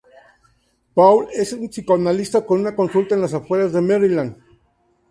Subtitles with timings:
[0.95, 4.35] Paul es un psicoanalista con una consulta en las afueras de Maryland.